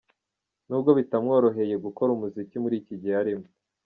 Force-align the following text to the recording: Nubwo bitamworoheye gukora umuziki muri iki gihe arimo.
Nubwo 0.67 0.89
bitamworoheye 0.97 1.75
gukora 1.85 2.09
umuziki 2.13 2.55
muri 2.63 2.75
iki 2.81 2.95
gihe 3.01 3.15
arimo. 3.21 3.47